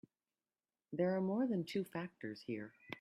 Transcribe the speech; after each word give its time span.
There 0.91 1.15
are 1.15 1.21
more 1.21 1.45
than 1.45 1.63
two 1.63 1.83
factors 1.83 2.41
here. 2.41 2.73